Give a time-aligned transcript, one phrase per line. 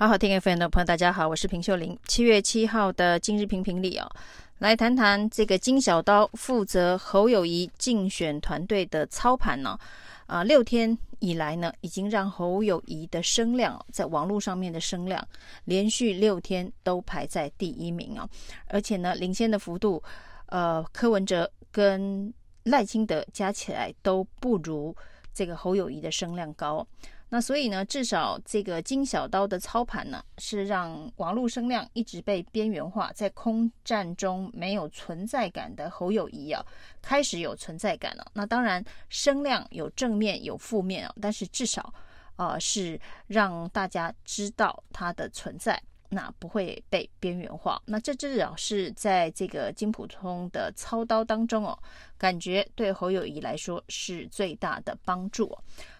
[0.00, 1.94] 好好听 FM 的朋友，大家好，我是平秀玲。
[2.08, 4.10] 七月七号的今日评评理哦，
[4.56, 9.78] 来谈谈这个金小刀负责侯友宜竞选团队的操盘呢、
[10.26, 10.36] 哦。
[10.38, 15.22] 啊、六天以来呢，已经让侯友宜的声量在网络上面的声量
[15.66, 18.26] 连续六天都排在第一名、哦，
[18.68, 20.02] 而且呢，领先的幅度，
[20.46, 22.32] 呃，柯文哲跟
[22.62, 24.96] 赖清德加起来都不如
[25.40, 26.86] 这个侯友谊的声量高。
[27.30, 36.62] 那所以呢，至少这个金小刀的操盘呢，是让网络声量一直被边缘化，在空战中没有存在感的侯友谊啊，
[37.00, 38.26] 开始有存在感了。
[38.34, 41.90] 那当然，声量有正面有负面啊，但是至少
[42.36, 45.82] 啊，是让大家知道它的存在。
[46.12, 51.78] 那不会被边缘化，那这至少是在这个金溥聪的操刀当中哦，
[52.18, 55.56] 感觉对侯友谊来说是最大的帮助。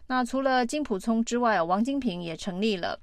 [0.09, 2.98] 那除了金溥聪之外，王金平也成立了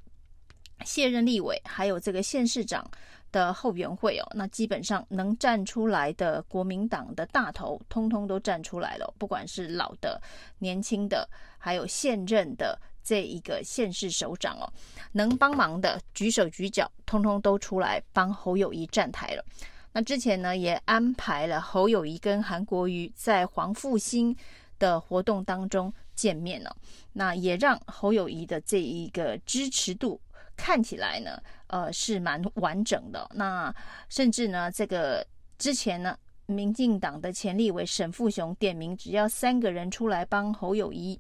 [0.84, 2.86] 卸任立委，还有这个县市长
[3.32, 4.28] 的后援会哦。
[4.36, 10.22] 那基本上能站出来的国民党的大头，通通都站出来了，不管是老的、
[10.60, 11.26] 年轻的，
[11.58, 12.78] 还有现任的。
[13.08, 14.68] 这一个县市首长哦，
[15.14, 19.46] 能帮忙的举手举脚，通通都出来帮侯友宜站台了。
[19.94, 24.36] 那之前呢，也安排了侯友宜跟韩国瑜在黄复兴
[24.78, 26.76] 的活动当中见面了。
[27.14, 30.20] 那也让侯友宜的这一个支持度
[30.58, 33.26] 看起来呢，呃，是蛮完整的。
[33.34, 33.74] 那
[34.10, 35.26] 甚至呢，这个
[35.58, 41.18] 之前呢，民进党的前立委沈富雄点名，只要三个人出来帮侯友宜。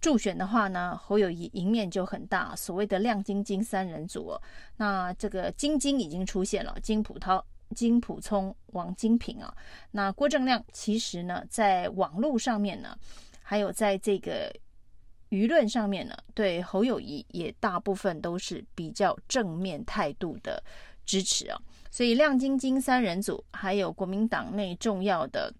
[0.00, 2.56] 助选的话呢，侯友宜赢面就很大。
[2.56, 4.42] 所谓的亮晶晶三人组哦，
[4.76, 7.44] 那这个晶晶已经出现了，金普涛、
[7.76, 9.54] 金普聪、王金平啊。
[9.90, 12.96] 那郭正亮其实呢，在网络上面呢，
[13.42, 14.50] 还有在这个
[15.28, 20.62] 舆论上面呢，对侯友宜也大部分都是比较正面态度的
[21.04, 21.60] 支持啊。
[21.90, 25.52] 所以亮晶晶三人组，还有国民党内重要的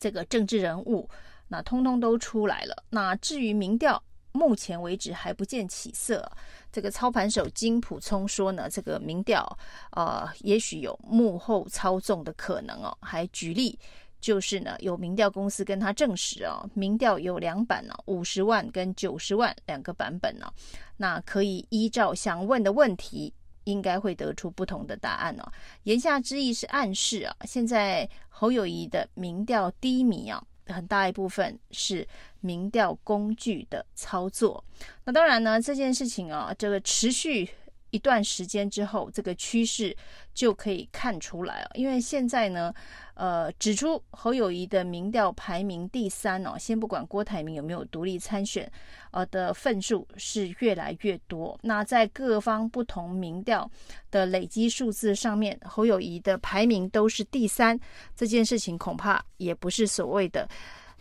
[0.00, 1.08] 这个政治人物。
[1.52, 2.82] 那通通都出来了。
[2.88, 4.02] 那至于民调，
[4.32, 6.26] 目前为止还不见起色。
[6.72, 9.46] 这个操盘手金普聪说呢，这个民调，
[9.90, 12.96] 呃，也许有幕后操纵的可能哦。
[13.02, 13.78] 还举例，
[14.18, 20.50] 就是呢，有民调公司跟他证实哦，民调有两版呢，五十万跟九十万两个版本呢。
[20.96, 23.30] 那可以依照想问的问题，
[23.64, 25.52] 应该会得出不同的答案哦。
[25.82, 30.42] 言下之意是暗示啊，现在侯友谊的民调低迷啊。
[30.66, 32.06] 很大一部分是
[32.40, 34.62] 民调工具的操作。
[35.04, 37.48] 那当然呢，这件事情啊，这个持续
[37.92, 39.94] 一段时间之后，这个趋势
[40.34, 41.70] 就可以看出来了。
[41.74, 42.72] 因为现在呢，
[43.12, 48.70] 呃，指出侯友谊的民调排名第三哦，先不管郭台铭有没有独立参选，
[49.10, 51.58] 呃的份数是越来越多。
[51.62, 53.70] 那在各方不同民调
[54.10, 57.78] 的累积数字上面，侯友谊的排名都是第三。
[58.16, 60.48] 这件事情恐怕也不是所谓的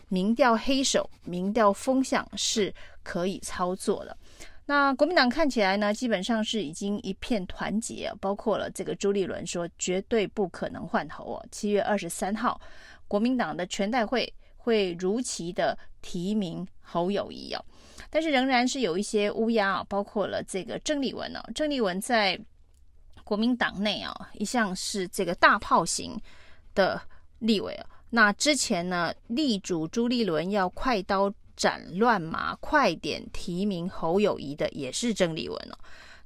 [0.09, 4.17] 民调黑手、民调风向是可以操作的。
[4.67, 11.45] 那国民党看起来呢，基本上是已经一片团结，包括了这个朱立伦说绝对不可能换侯哦。
[11.51, 12.61] 七月二十三号，
[13.07, 17.65] 国民党的全代会会如期的提名侯友谊哦，
[18.09, 22.39] 但是仍然是有一些乌鸦啊，包括了这个郑丽文哦，郑丽文在
[23.25, 26.17] 国民党内啊一向是这个大炮型
[26.73, 27.01] 的
[27.39, 27.85] 立委哦。
[28.11, 31.33] 那之前呢，力主朱立伦要快刀。
[31.61, 35.77] 斩乱麻，快点提名侯友宜的也是郑丽文哦。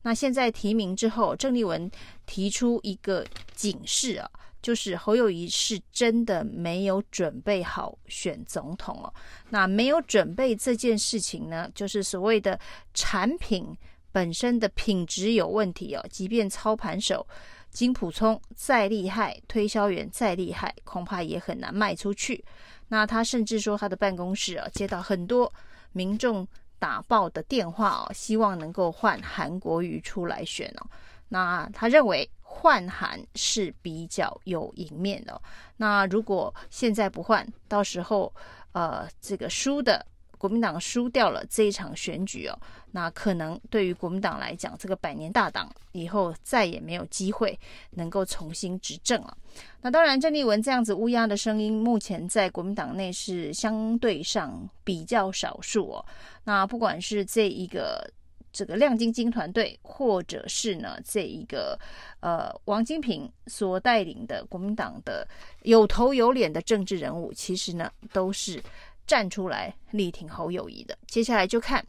[0.04, 1.92] 那现在提名之后，郑丽文
[2.26, 4.30] 提出一个警示啊，
[4.62, 9.14] 就是侯友宜是真的没有准备好选总统哦。
[9.50, 12.58] 那没有准备这件事情呢，就是所谓的
[12.94, 13.76] 产品
[14.14, 16.06] 本身的品质有问题哦。
[16.10, 17.28] 即便操盘手
[17.72, 22.46] 金普聪再厉害，推销员再厉害，恐怕也很难卖出去。
[22.88, 25.52] 那他甚至说，他的办公室啊，接到很多
[25.92, 26.48] 民众
[26.78, 30.88] 打报的电话哦，希望能够换韩国瑜出来选哦。
[31.30, 35.42] 那他认为换韩是比较有赢面的。
[35.78, 38.34] 那如果现在不换，到时候
[38.74, 40.06] 呃，这个输的。
[40.38, 42.58] 国民党输掉了这一场选举哦，
[42.92, 47.58] 那可能对于国民党来讲，这个百年大党以后再也没有机会
[47.92, 49.38] 能够重新执政了。
[49.82, 56.06] 那当然，郑丽文这样子乌鸦的声音，目前在国民党内是相对上比较少数哦。
[56.44, 58.10] 那不管是这一个
[58.52, 61.80] 这个亮晶晶团队，或者是呢这一个
[62.20, 65.28] 呃王金平所带领的国民党的
[65.64, 68.62] 有头有脸的政治人物，其实呢都是。
[69.08, 71.80] 站出来力挺侯友谊的，接下来就看，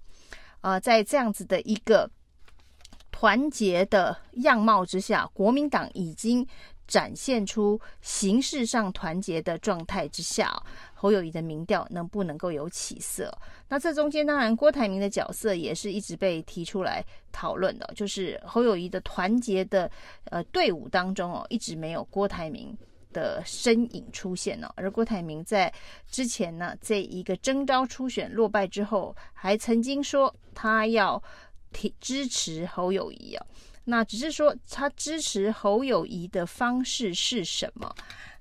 [0.60, 2.10] 啊、呃，在这样子的一个
[3.10, 6.46] 团结的样貌之下，国民党已经
[6.86, 10.62] 展现出形式上团结的状态之下，
[10.94, 13.36] 侯友谊的民调能不能够有起色？
[13.68, 19.90] 那这中间当然郭台铭的角色也是一直被提出来讨论的，就是侯友谊的团结的
[20.24, 22.76] 呃队伍当中哦，一直没有郭台铭
[23.16, 24.70] 的身影出现呢。
[24.76, 25.72] 而郭台铭在
[26.06, 31.22] 之前呢，这一个征召初选落败之后，还曾经说他要
[31.72, 33.46] 提支持侯友谊啊。
[33.84, 37.90] 那只是说他支持侯友谊的方式是什么？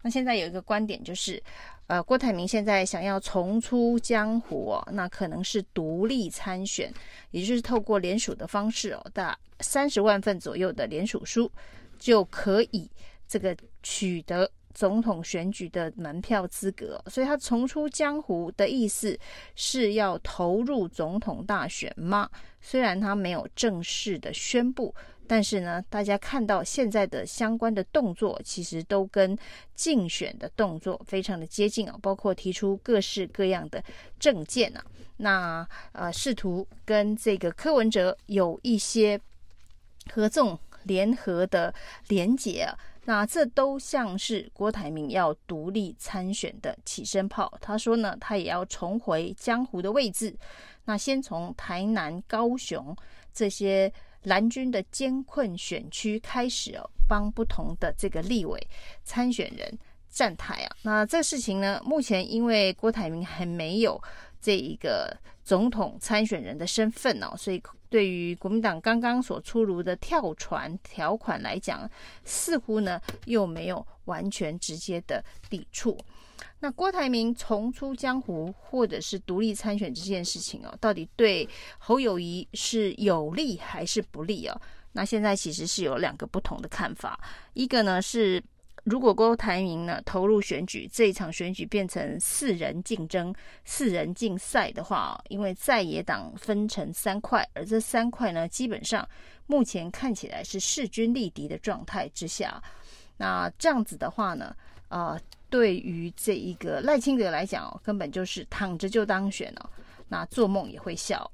[0.01, 1.41] 那现在有一个观点就是，
[1.87, 6.91] 呃，郭台铭现在想要重出江湖哦，那可能是独立参选，
[7.31, 11.49] 也就是透过联署的方式哦，大三十万份左右的联署书
[11.97, 12.89] 就可以
[13.27, 17.03] 这个取得总统选举的门票资格。
[17.07, 19.17] 所以他重出江湖的意思
[19.55, 22.29] 是要投入总统大选吗？
[22.61, 24.93] 虽然他没有正式的宣布。
[25.27, 29.35] 但是呢，大家看到现在的相关的动作，其实都跟
[29.73, 33.83] 竞选的动作非常的接近啊，包括提出各式各样的
[34.19, 34.85] 政见啊，
[35.17, 39.19] 那呃试图跟这个柯文哲有一些
[40.13, 41.73] 合纵联合的
[42.09, 47.51] 连结啊，那这都像是郭台铭要独立参选的起身炮。
[47.61, 50.35] 他说呢，他也要重回江湖的位置，
[50.83, 52.95] 那先从台南、高雄
[53.33, 53.91] 这些。
[54.25, 58.59] 蓝军的艰困选区开始哦，帮不同的这个立委
[59.03, 59.77] 参选人
[60.09, 60.75] 站台啊。
[60.81, 64.01] 那这事情呢，目前因为郭台铭还没有
[64.45, 65.11] 这一个
[65.43, 67.59] 总统参选人的身份哦，所以
[67.89, 71.89] 对于国民党刚刚所出炉的跳船条款来讲，
[72.23, 75.97] 似乎呢又没有完全直接的抵触。
[76.59, 81.49] 那郭台铭重出江湖，或者是独立参选这件事情哦，到底对
[81.79, 84.61] 侯友宜是有利还是不利哦？
[84.91, 87.19] 那现在其实是有两个不同的看法。
[87.53, 88.43] 一个呢是，
[88.85, 93.35] 如果郭台铭呢投入选举，这一场选举变成四人竞争、
[93.65, 99.07] 四人竞赛的话，因为在野党分成三块，而这三块呢，基本上
[99.45, 102.63] 目前看起来是势均力敌的状态之下，
[103.17, 104.55] 那这样子的话呢，
[104.87, 105.19] 啊、呃。
[105.47, 109.69] 对于这一个赖清德来讲哦，根本就是躺着就当选哦，
[110.09, 111.31] 那做梦也会笑。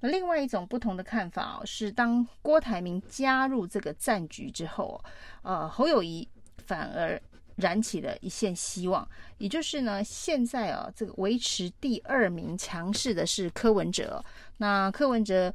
[0.00, 5.02] 那另外一种不同的看法哦，是当郭台铭加入这个战局之后，
[5.40, 6.28] 呃，侯友谊
[6.66, 7.20] 反而
[7.56, 9.08] 燃起了一线希望。
[9.38, 14.24] 也就是呢，现在啊，这个维持第二名强势的是柯文哲。
[14.58, 15.52] 那柯文哲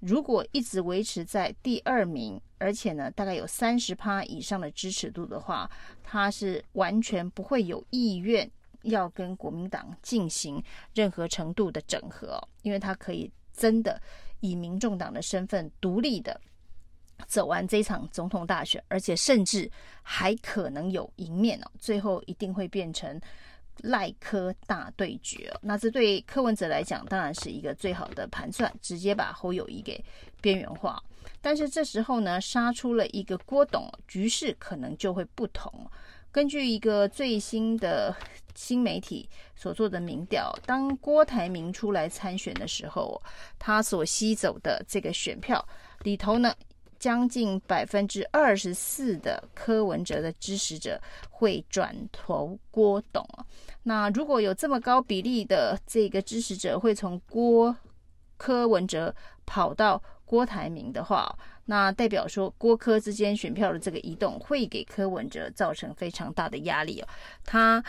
[0.00, 5.70] 如果一直维持在第二名，而且呢，大概有三十趴以上的支持度的话，
[6.02, 8.48] 他是完全不会有意愿
[8.82, 10.62] 要跟国民党进行
[10.94, 14.00] 任何程度的整合，因为他可以真的
[14.40, 16.40] 以民众党的身份独立的
[17.26, 19.70] 走完这场总统大选，而且甚至
[20.02, 23.20] 还可能有赢面哦，最后一定会变成
[23.82, 25.58] 赖柯大对决哦。
[25.62, 30.02] 那这对柯文哲来讲，当然是一个最好的盘算，直接把侯友谊给
[30.40, 31.02] 边缘化。
[31.40, 35.72] 但是这时候呢，杀出了一个郭董，局势可能就会不同。
[36.30, 38.14] 根据一个最新的
[38.54, 43.20] 新媒体所做的民调，当郭台铭出来参选的时候，
[43.58, 45.66] 他所吸走的这个选票
[46.00, 46.54] 里头呢，
[46.98, 53.26] 将近百分之二十四的柯文哲的支持者会转投郭董。
[53.84, 57.74] 那如果有这么高比例的这个支持者会从郭
[58.36, 59.14] 柯文哲
[59.46, 67.08] 跑到郭台铭的话，那代表说郭柯之间选票的这个移动会给柯文哲造成非常大的压力哦。
[67.44, 67.82] 他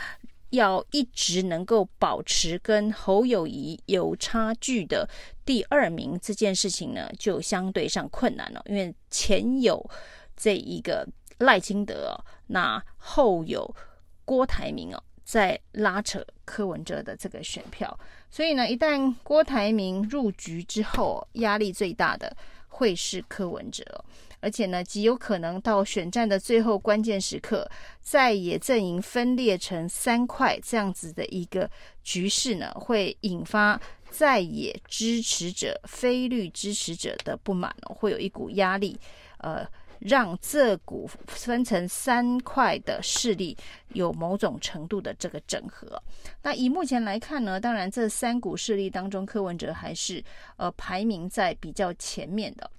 [0.51, 5.08] 要一直能够保持跟侯友宜有差距的
[5.46, 9.89] 第二名这件事情呢，就相对上困难了，因为前有
[10.36, 11.08] 这一个
[11.39, 13.75] 赖清德，那后有
[14.25, 18.00] 郭台铭哦，在拉扯柯文哲的这个选票。
[18.32, 22.36] 所以呢，一旦郭台铭入局之后，压力最大的
[22.68, 23.84] 会是柯文哲，
[24.39, 27.69] 而且呢，极有可能到选战的最后关键时刻，
[28.01, 31.69] 在野阵营分裂成三块这样子的一个
[32.03, 33.79] 局势呢，会引发
[34.10, 39.00] 在野支持者、非绿支持者的不满哦，会有一股压力，
[39.39, 39.67] 呃。
[40.00, 43.58] 让这股分成三块的势力
[43.89, 46.01] 有某种程度的这个整合。
[46.41, 50.24] 那以目前来看呢，当然这三股势力当中，柯文哲还是
[50.55, 52.72] 呃排名在比较前面的。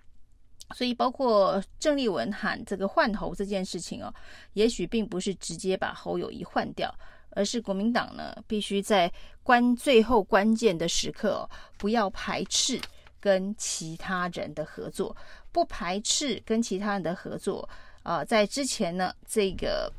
[0.75, 4.13] 所以包括郑丽文喊这个换侯这件事情哦，
[4.55, 6.95] 也许并不是直接把侯友谊换掉，
[7.31, 9.13] 而是国民党呢必须在
[9.43, 12.81] 关最后关键的时刻哦，不要排斥
[13.21, 15.17] 跟其他人的合作。
[15.53, 17.69] 不排斥跟其他人的合作。
[18.05, 19.93] 呃，在之前呢，这个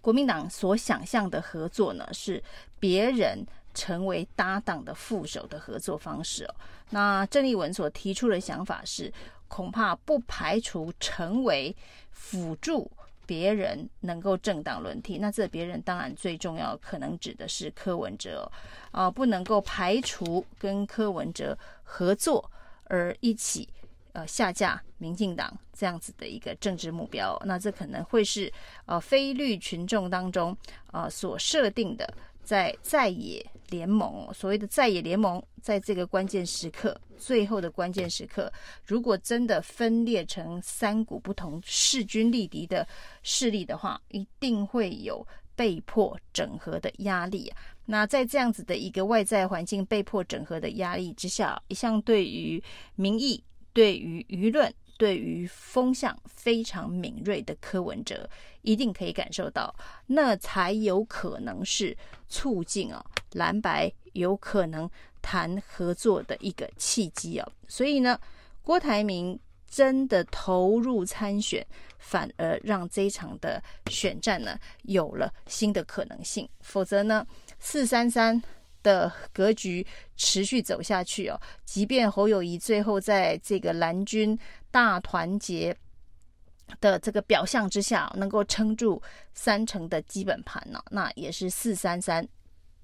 [0.00, 2.40] 国民党所想象的合作呢，是
[2.78, 6.54] 别人成为搭档的副手的合作方式哦。
[6.90, 9.12] 那郑丽文所提出的想法是，
[9.48, 11.74] 恐怕不排除成为
[12.10, 12.90] 辅助
[13.24, 15.18] 别人能够政党轮替。
[15.18, 18.50] 那这别人当然最重要，可能指的是柯文哲
[18.90, 22.50] 啊，不能够排除跟柯文哲合作
[22.84, 23.68] 而一起。
[24.14, 28.52] 呃，下架民进党这样子的一个政治目标，那这可能会是
[28.84, 30.54] 呃非绿群众当中
[30.90, 32.06] 呃所设定的
[32.42, 38.52] 在在野联盟，所谓的在野联盟，在这个关键时刻，最后的关键时刻，
[38.84, 42.86] 如果真的分裂成三股不同势均力敌的
[43.22, 47.56] 势力的话，一定会有被迫整合的压力啊。
[47.86, 52.62] 那在这样子的一个外在环境被迫整合的压力之下，一向对于
[52.96, 53.42] 民意。
[53.74, 54.70] 对于舆论、
[55.02, 58.30] 对于风向非常敏锐的柯文哲，
[58.60, 59.74] 一定可以感受到，
[60.06, 61.96] 那才有可能是
[62.28, 64.88] 促进啊蓝白有可能
[65.20, 67.48] 谈合作的一个契机啊。
[67.66, 68.16] 所以呢，
[68.62, 71.66] 郭台铭真的投入参选，
[71.98, 76.48] 反而让这一场的选战呢有了新的可能性。
[76.60, 77.26] 否则呢，
[77.58, 78.40] 四三三。
[78.82, 79.86] 的格局
[80.16, 84.38] 持续走下去哦，即便侯友谊最后在这个蓝军
[84.70, 85.76] 大团结
[86.80, 89.00] 的这个表象之下，能够撑住
[89.34, 92.26] 三成的基本盘呢，那也是四三三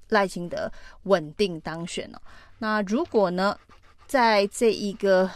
[0.09, 0.71] 赖清德
[1.05, 2.21] 稳定当选了。
[2.59, 3.59] 那如果呢，
[4.07, 5.31] 在这一个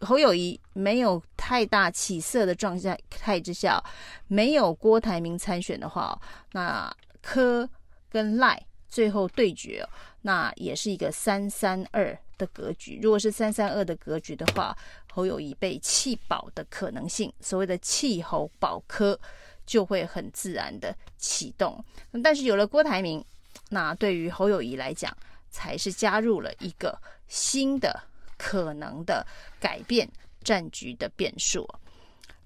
[0.00, 2.78] 侯友谊没有太大起色的状
[3.10, 3.82] 态之下，
[4.26, 6.20] 没有郭台铭参选的话，
[6.52, 7.68] 那柯
[8.08, 8.60] 跟赖。
[8.92, 9.82] 最后对决，
[10.20, 13.00] 那也是一个三三二的格局。
[13.02, 14.76] 如果是三三二的格局的话，
[15.10, 19.18] 侯友谊被弃保的可能性，所谓的弃侯保科，
[19.64, 21.82] 就会很自然的启动。
[22.22, 23.24] 但是有了郭台铭，
[23.70, 25.16] 那对于侯友谊来讲，
[25.48, 27.98] 才是加入了一个新的
[28.36, 29.26] 可能的
[29.58, 30.06] 改变
[30.44, 31.66] 战局的变数。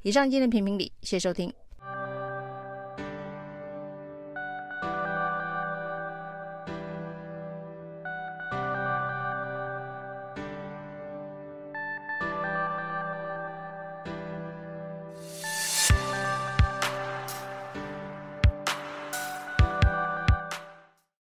[0.02, 1.52] 以上今天评评理，谢谢收听。